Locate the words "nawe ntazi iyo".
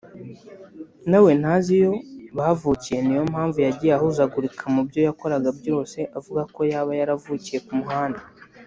1.09-1.93